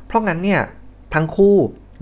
[0.05, 0.61] เพราะงั้นเนี่ย
[1.13, 1.55] ทั้งคู่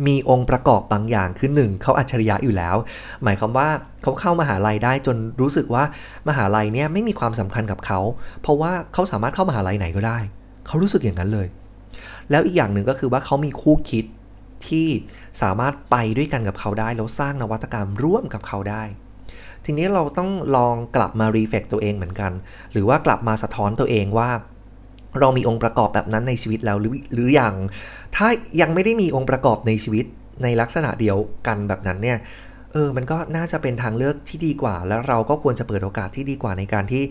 [0.07, 2.75] มีองค์ประกอบบางอย่างคือหนึ่งเขาอัจฉริยะอยู่แล้ว
[3.23, 3.67] หมายความว่า
[4.01, 5.83] เขาเข้ามาหาลัยได้จนรู้สึกว่า
[6.29, 7.99] มหาลัยเนี่ยไม่มีความสำคัญกับเขา
[8.41, 10.19] เพราะว่าเขาสามารถเข้ามหาลัยไหนก็ได้
[10.67, 11.47] เขารู้สึกอย่างนั้นเลย
[12.31, 14.05] แล้วอีกอย่างหนึ่งก็คือว่าเขามีคู่คิด
[14.67, 14.87] ที่
[15.41, 18.83] สามารถไปด้วยกันกับเขาได้แล้วสร้างนวัตกรรมร่วมกับเขาได้
[19.65, 22.31] ทีนี้เราต้องลองกลับมารีเฟกตัวเองเหมือนกัน
[22.71, 24.29] หรือว่ากลับมาสะท้อนตัวเองว่า
[25.19, 27.55] เรามีองค์ประกอบแบบนั้นในชีวิตแล้วหรือหรืออยัง
[28.15, 28.27] ถ้า
[28.61, 30.05] ยังไม่ได้มีองค์ประกอบในชีวิต
[30.43, 32.17] ในลักษณะเดียวกันแบบนั้นเนี่ย
[32.71, 37.03] เออมันก็น่าจะเป็นทางเลือกที่ดีกว่า แล้วเราก็ควรจะเปิดโอกาสที่ดีกว่าในการที่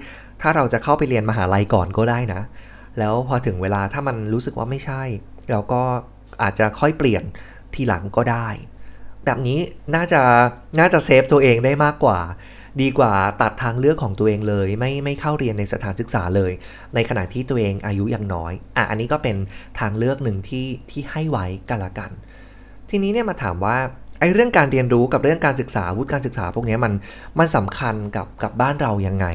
[0.43, 2.43] ถ้าเราจะเข้าไปเรียนมหาลัยก่อนก็ได้นะ
[2.99, 5.03] แล้วพอถึงเวลาถ้ามันรู้สึกว่าไม่ใช่
[5.51, 5.83] เราก็
[6.43, 7.25] อาจจะค่อยเปลี่ยน
[7.75, 8.49] ทีหลังก็ได้
[9.25, 9.59] แบบนี้
[9.95, 10.23] น่าจะ
[10.81, 12.19] น่าจะเซฟตัวเองได้มากกว่า
[12.81, 16.53] ดีกว่าตัดทางเลือกของตัวเองเลย ไม่ไม่เข้าเรียนในสถานศึกษาเลย
[16.95, 19.37] ในขณะที่ตัวเองอายุยังน้อยอะอันนี้ก็เป็น
[19.81, 22.11] ทางเลือกหนึ่งที่ที่ให้ไว้กันละกัน
[22.91, 23.77] ทีนี้เนี่ยมาถามว่า
[24.21, 26.93] ไอ้เรื่องการเรียนรู้กับเรื่องการศึกษาวุฒิการศึกษาพวกนี้มัน
[27.39, 29.27] มันสำคัญกับกับบ้านเรายังไง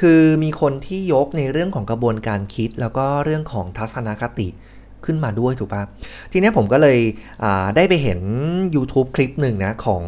[0.00, 4.48] คือมีคนที่ยกในเรื่องของกระบวนการคิด แล้วก็เรื่องของทัศนคติ
[5.06, 5.82] ขึ้นมาด้วยถูกปะ
[6.32, 6.98] ทีนี้ผมก็เลย
[7.76, 8.20] ได้ไปเห็น
[8.74, 10.04] YouTube คลิปหนึ่งนะของ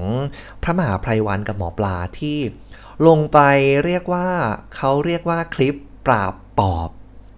[0.62, 2.38] พระมหาไพรวันกับหมอปลาที่
[3.06, 3.38] ลงไป
[3.84, 4.28] เรียกว่า
[4.74, 5.74] เขาเรียกว่าคลิป
[6.06, 6.90] ปราบปอบ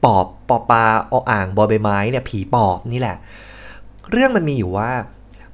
[0.04, 3.16] ปอบปอบปลาออ่างบอใบไม้เนี่ยผีปอบนี่แหละ
[4.10, 4.90] เรื่องมันมีอยู่ว่า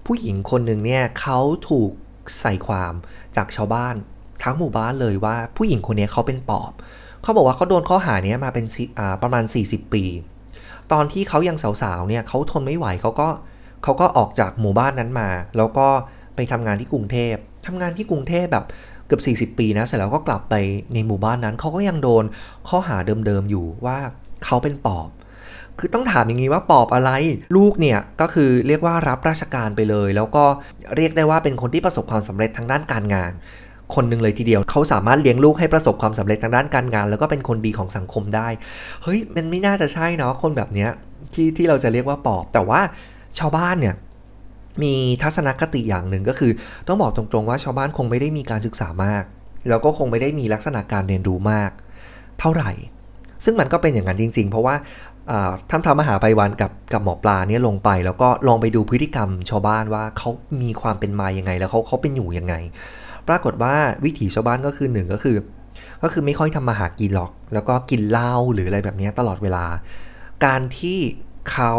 [0.06, 1.90] ผู้หญิงคนหนึ่งเนี่ยเขาถูก
[2.40, 2.92] ใส่ความ
[3.36, 3.94] จากชาวบ้าน
[4.42, 6.72] ทั้งหมู่บ้านเลยว่าผู้หญิงคนนี้เขาเป็นปอบ
[7.22, 8.66] เขาบอกว่าเขาโดนข้อหานี้มาเป็น
[9.22, 10.04] ประมาณ 40 ปี
[10.92, 13.28] ตอนที่เขายังสาวๆเนี่ยเขาทนไม่ไหวเขาก็
[13.82, 15.86] เขาก็ออกจากหมู่บ้านนั้นมา แล้วก็
[16.36, 17.34] ไปทำงานที่กรุงเทพ
[17.66, 18.64] ทำงานที่กรุงเทพแบบ
[19.06, 20.54] เกือบ40 ปีนะเสร็จแล้วก็กลับไป
[20.94, 22.24] ในหมู่บ้านนั้นเขาก็ยังโดน
[22.68, 23.98] ข้อหาเดิมๆอยู่ว่า
[24.44, 25.08] เขาเป็นปอบ
[25.78, 27.10] คือต้องถามอย่างนี้ว่าปอบอะไร
[27.56, 30.44] ลูกเนี่ยก็คือเรียกว่ารับราชการไปเลย แล้วก็
[30.96, 33.32] เรียกได้ว่าเป็นคนที่ประสบความสำเร็จทางด้านการงาน
[33.96, 38.48] คนหนึ่งเลยทีเดียว เขาสามารถเลี้ยงลูกให้ประสบความสำเร็จทางด้านการงาน แล้วก็เป็นคนดีของสังคมได้
[39.02, 40.90] เฮ้ยมันไม่น่าจะใช่เนาะคนแบบเนี้ย
[41.34, 42.80] ที่ที่เราจะเรียกว่าปอบ แต่ว่า
[43.38, 43.94] ชาวบ้านเนี่ย
[44.82, 46.52] มีทัศนคติอย่างหนึ่งก็คือ
[46.88, 49.24] ต้องบอกตรงๆว่าชาวบ้านคงไม่ได้มีการศึกษามาก
[49.68, 51.70] แล้วก็คงไม่ได้มีลักษณะการเรียนรู้มาก
[52.40, 52.70] เท่าไหร่
[53.44, 54.74] ซึ่งมันก็เป็นอย่างนั้นจริง ๆ เพราะว่า
[55.70, 60.30] ท่านพระมหาไพวันกับกับหมอปลาเนี่ยลงไปแล้วก็ลองไปดูพฤติกรรมชาวบ้านว่าเขา
[60.62, 62.54] มีความเป็นมาอยังไง แล้วเขาเขาเป็นอยู่ยังไง
[63.28, 65.36] ปรากฏว่าวิถีชาวบ้านก็คือหนึ่งก็คือ
[66.02, 69.64] ก็คือไม่ค่อยทำมาหากินหรอก แล้วก็กินเหล้าหรืออะไรแบบนี้ตลอดเวลา
[70.44, 70.98] การที่
[71.52, 71.74] เขา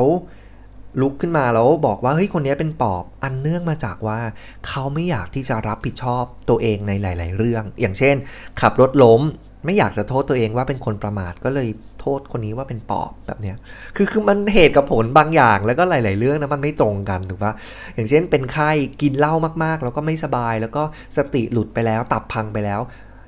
[1.01, 4.19] ลุกขึ้นมาแล้วบอกว่าเฮ้ยคนนี้เป็นปอบอันเนื่องมาจากว่า
[4.67, 8.15] เขาไม่อยากที่จะรับผิดชอบตัวเองในหลาย ๆ เรื่อง อย่างเช่น
[8.61, 9.21] ขับรถล้ม
[9.65, 11.67] ไม่อยากจะโทษตัวเองว่าเป็นคนประมาทก็เลย
[12.01, 13.55] โทษคนนี้ว่าเป็นปอบแบบเนี้ย
[13.95, 17.53] คือคือมันเหตุกับผลบางอย่างแล้วก็หลาย ๆ เรื่องนะมันไม่ตรงกันถูกปะ
[17.95, 19.33] อย่างเช่นเป็นไข้กินเหล้า
[19.63, 20.83] มาก ๆ แล้วก็ไม่สบาย แล้วก็
[21.17, 22.81] สติหลุดไปแล้ว ตับพังไปแล้ว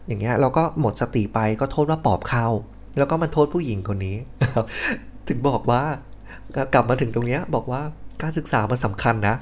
[0.07, 2.47] อย่างเงี้ยเราก็หมดสติไปก็โทษว่าปอบเข้า
[2.97, 4.17] แล้วก็มันโทษผู้หญิงคนนี้
[5.27, 5.81] ถึงบอกว่า
[6.73, 7.81] กลับมาถึงตรงเนี้ยบอกว่า
[8.21, 9.35] การศึกษามันสาคัญนะ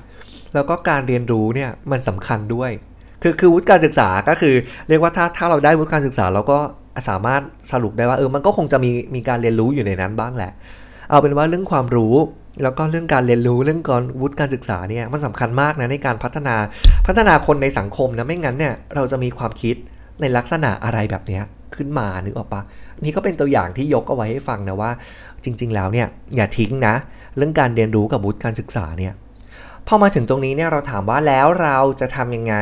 [0.54, 2.72] แล้วก็การเรียนรู้เนี่ยมันสำคัญด้วย
[3.24, 4.56] คือคือวุฒิการศึกษาก็คือ
[4.90, 6.60] เรียกว่าถ้าถ้าเราได้วุฒิการศึกษาเราก็
[7.10, 10.52] สามารถสรุปได้ว่าเออมันก็คงจะมีมีการเรียนรู้อยู่ในนั้นบ้างแหละ
[11.10, 12.16] เอาเป็นว่าเรื่องความรู้
[12.64, 16.56] แล้วก็เรื่องการเรียนรู้เรื่องการวุฒิการศึกษาเนี่ยมันสำคัญมากนะในการพัฒนา
[17.08, 19.76] พัฒนาคนในสังคมนะไม่งั้นเนี่ยเราจะมีความคิด
[20.22, 21.40] ในลักษณะอะไรแบบนี้
[21.76, 22.62] ขึ้นมานึกออกปะ
[23.04, 24.92] นี่ก็เป็นตัวอย่างที่ยกเอาไว้ให้ฟังนะว่า
[25.44, 26.96] จริง ๆ แล้วเนี่ยอย่าทิ้งนะ
[27.38, 29.14] เรื่องการเรียนรู้กับวุฒิการศึกษาเนี่ย
[29.88, 32.56] พอมาถึงตรงนี้เนี่ยเราถามว่าแล้วเราจะทำยังไง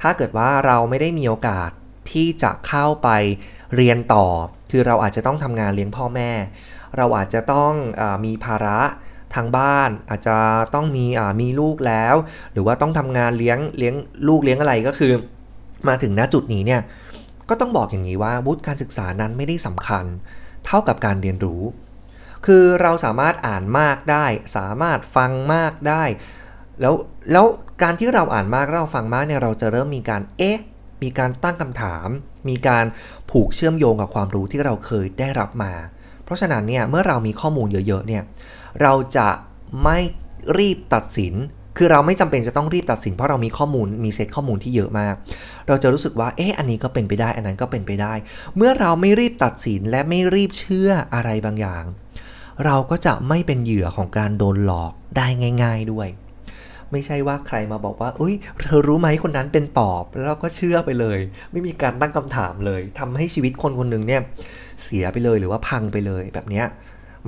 [0.00, 1.70] ถ้าเกิดว่าเราไม่ได้มีโอกาส
[2.12, 3.08] ที่จะเข้าไป
[3.76, 4.26] เรียนต่อ
[4.70, 6.30] คือเราอาจจะต้องทำงานเลี้ยงพ่อแม่
[6.96, 8.80] เราอาจจะต้องอมีภาระ
[9.34, 10.36] ทางบ้านอาจจะ
[10.74, 11.04] ต้องมี
[11.40, 12.14] มีลูกแล้ว
[12.52, 13.94] หรือว่าต้องทำงานเลี้ยงเลี้ยง
[14.28, 15.12] ลูกเลี้ยงอะไรก็คือ
[15.88, 16.82] มาถึงณจุดนี้เนี่ย
[17.48, 20.04] ก็ต้องบอกอย่างนี้ว่าวุฒิการศึกษานั้นไม่ได้สำคัญ
[20.66, 21.62] เท่ากับการเรียนรู้
[22.46, 26.04] คือเราสามารถอ่านมากได้ สามารถฟังมากได้
[26.80, 26.94] แล้ว
[27.32, 27.46] แล้ว
[27.82, 30.58] การที่เราอ่านมากเราฟังมากเนี่ยเราจะเริ่มมีการเอ๊ะ
[31.02, 32.08] มีการตั้งคำถาม
[32.48, 32.84] มีการ
[33.30, 35.72] ผูกเชื่อมโยงกับความรู้ที่เราเคยได้รับมา
[36.24, 38.22] เพราะฉะนั้นเนี่ยเมื่อเรามีข้อมูลเยอะๆเนี่ย
[38.82, 39.28] เราจะ
[39.82, 39.98] ไม่
[40.58, 41.34] รีบตัดสิน
[41.78, 45.14] คือเราไม่จำเป็นจะต้องรีบตัดสินเพราะเรามีข้อมูลมีเซตข้อมูลที่เยอะมาก
[45.68, 48.14] เราจะรู้สึกว่าเอ๊ะอันนี้ก็เป็นไปได้อันนั้นก็เป็นไปได้
[48.56, 51.84] เมื่อเราไม่รีบตัดสินและไม่รีบเชื่ออะไรบางอย่าง
[52.64, 55.26] เราก็จะไม่เป็นเหยื่อของการโดนหลอกได้
[55.62, 56.08] ง่าย ๆด้วย
[56.92, 61.18] ไม่ใช่ว่าใครมาบอกว่าอุ้ยเธอรู้ไหมคนนั้นเป็นปอบ แล้วเราก็เชื่อไปเลย
[61.52, 64.22] ไม่มีการตั้งคำถามเลยทำให้ชีวิตคนคนหนึ่งเนี่ย
[64.82, 66.66] เสียไปเลยหรือว่าพังไปเลยแบบเนี้ย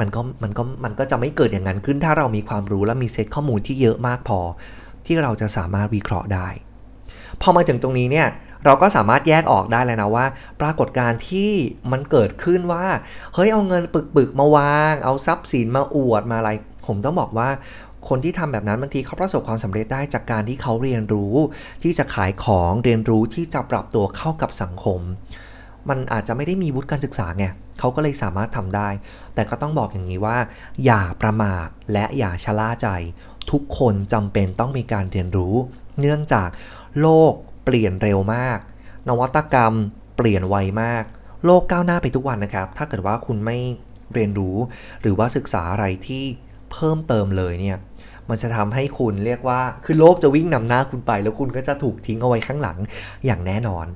[0.00, 4.40] มันก็มันก็มันก็จะไม่เกิดอย่างนั้นขึ้นถ้าเรามีความรู้และมีเซตข้อมูลที่เยอะมากพอ
[5.06, 6.48] ที่เราจะสามารถวิเคราะห์ได้
[7.40, 8.28] พอมาถึงตรงนี้เนี่ย
[8.64, 10.26] เราก็สามารถแยกออกได้แล้วนะว่า
[10.60, 11.50] ปรากฏการณ์ที่
[11.92, 12.86] มันเกิดขึ้นว่า
[13.34, 16.50] เฮ้ยเอาเงินปึกๆมาวาง เอาทรัพย์สินมาอวดมาอะไร
[16.86, 17.48] ผมต้องบอกว่า
[18.08, 21.34] คนที่ทำแบบนั้นบางทีเขาประสบความสำเร็จได้จากการที่เขาเรียนรู้
[21.82, 25.00] ที่จะขายของเรียนรู้ที่จะปรับตัวเข้ากับสังคม
[25.88, 27.46] มันอาจจะไม่ได้มีวุฒิการศึกษาไง
[27.78, 28.88] เขาก็เลยสามารถทำได้
[29.34, 30.38] แต่ก็ต้องบอกอย่างนี้ว่า
[30.84, 32.88] อย่าประมาทและอย่าชะล่าใจ
[33.50, 35.54] ทุกคนจำเป็นต้องมีการเรียนรู้
[36.00, 36.48] เนื่องจาก
[37.00, 37.32] โลก
[37.64, 38.58] เปลี่ยนเร็วมาก
[39.08, 39.74] นวัตกรรม
[40.16, 41.04] เปลี่ยนไวมาก
[41.44, 43.58] โลกก้าวหน้าไปทุกวันนะครับ ถ้าเกิดว่าคุณไม่
[44.14, 44.56] เรียนรู้
[45.00, 46.24] หรือว่าศึกษาอะไรที่
[46.72, 47.78] เพิ่มเติมเลยเนี่ย
[48.28, 52.78] มันจะทำให้คุณเรียกว่าคือโลกจะวิ่งนำหน้าคุณไป แล้วคุณก็จะถูกทิ้งเอาไว้ข้างหลัง
[53.26, 53.86] อย่างแน่นอน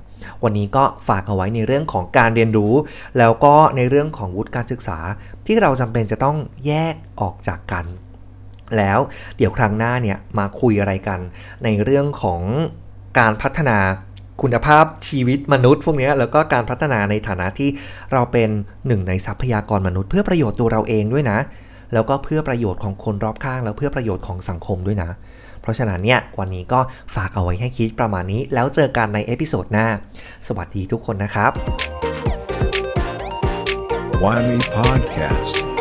[0.43, 2.73] วันนี้ก็ฝากเอาไว้ในเรื่องของการเรียนรู้
[3.19, 4.99] แล้วก็ในเรื่องของวุฒิการศึกษา
[5.45, 7.85] ที่เราจำเป็นจะต้องแยกออกจากกัน
[8.77, 8.99] แล้ว
[9.37, 11.19] เดี๋ยวครั้งหน้าเนี่ยมาคุยอะไรกัน
[11.63, 12.41] ในเรื่องของ
[13.19, 13.77] การพัฒนา
[14.41, 17.69] คุณภาพชีวิตมนุษย์พวกนี้แล้วก็การพัฒนาในฐานะที่
[18.13, 18.49] เราเป็น
[18.87, 21.39] หนึ่งในทรัพยากรมนุษย์ เพื่อประโยชน์ตัวเราเองด้วยนะ
[21.93, 25.09] แล้วก็เพื่อประโยชน์ของคนรอบข้าง แล้วเพื่อประโยชน์ของสังคมด้วยนะ
[25.61, 26.79] เพราะฉะนั้นเนี่ยวันนี้ก็
[27.15, 29.87] ฝากเอาไว้ให้คิดประมาณนี้ แล้วเจอกันในเอพิโซดหน้า
[30.47, 31.51] สวัสดีทุกคนนะครับ
[34.23, 35.72] Why Me Podcast.